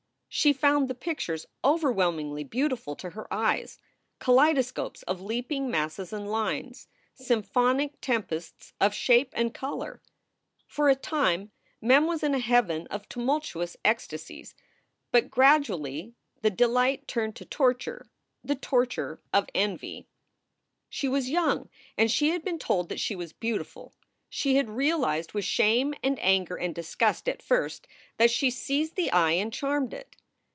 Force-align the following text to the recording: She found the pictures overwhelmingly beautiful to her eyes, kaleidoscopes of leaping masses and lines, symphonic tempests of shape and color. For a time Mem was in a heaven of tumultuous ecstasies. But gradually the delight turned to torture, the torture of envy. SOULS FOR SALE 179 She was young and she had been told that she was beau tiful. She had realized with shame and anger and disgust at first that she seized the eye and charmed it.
She 0.33 0.53
found 0.53 0.87
the 0.87 0.95
pictures 0.95 1.45
overwhelmingly 1.61 2.45
beautiful 2.45 2.95
to 2.95 3.09
her 3.09 3.27
eyes, 3.33 3.77
kaleidoscopes 4.19 5.03
of 5.03 5.19
leaping 5.19 5.69
masses 5.69 6.13
and 6.13 6.25
lines, 6.25 6.87
symphonic 7.13 7.99
tempests 7.99 8.71
of 8.79 8.93
shape 8.93 9.33
and 9.35 9.53
color. 9.53 10.01
For 10.65 10.87
a 10.87 10.95
time 10.95 11.51
Mem 11.81 12.07
was 12.07 12.23
in 12.23 12.33
a 12.33 12.39
heaven 12.39 12.87
of 12.87 13.09
tumultuous 13.09 13.75
ecstasies. 13.83 14.55
But 15.11 15.29
gradually 15.29 16.13
the 16.41 16.49
delight 16.49 17.09
turned 17.09 17.35
to 17.35 17.43
torture, 17.43 18.09
the 18.41 18.55
torture 18.55 19.21
of 19.33 19.49
envy. 19.53 20.07
SOULS 20.89 20.91
FOR 20.91 20.91
SALE 20.93 21.11
179 21.33 21.59
She 21.59 21.59
was 21.59 21.59
young 21.59 21.69
and 21.97 22.09
she 22.09 22.29
had 22.29 22.45
been 22.45 22.57
told 22.57 22.87
that 22.87 23.01
she 23.01 23.17
was 23.17 23.33
beau 23.33 23.57
tiful. 23.57 23.93
She 24.29 24.55
had 24.55 24.69
realized 24.69 25.33
with 25.33 25.43
shame 25.43 25.93
and 26.01 26.17
anger 26.21 26.55
and 26.55 26.73
disgust 26.73 27.27
at 27.27 27.41
first 27.41 27.85
that 28.15 28.31
she 28.31 28.49
seized 28.49 28.95
the 28.95 29.11
eye 29.11 29.31
and 29.33 29.51
charmed 29.51 29.93
it. 29.93 30.15